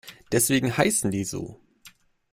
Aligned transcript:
Deswegen 0.31 0.75
heißen 0.75 1.11
die 1.11 1.23
so. 1.23 1.59